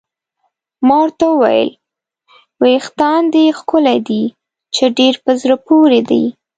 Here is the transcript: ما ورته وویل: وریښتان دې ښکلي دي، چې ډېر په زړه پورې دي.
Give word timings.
ما 0.87 0.95
ورته 1.03 1.25
وویل: 1.31 1.69
وریښتان 2.61 3.21
دې 3.33 3.45
ښکلي 3.59 3.97
دي، 4.09 4.23
چې 4.75 4.83
ډېر 4.97 5.13
په 5.23 5.31
زړه 5.41 5.55
پورې 5.67 5.99
دي. 6.09 6.23